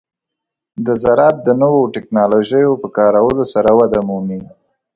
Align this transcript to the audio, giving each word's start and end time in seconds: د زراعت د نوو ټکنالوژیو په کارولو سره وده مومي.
د 0.85 0.87
زراعت 1.01 1.37
د 1.43 1.49
نوو 1.61 1.81
ټکنالوژیو 1.95 2.79
په 2.81 2.87
کارولو 2.97 3.43
سره 3.53 3.69
وده 3.79 3.99
مومي. 4.07 4.41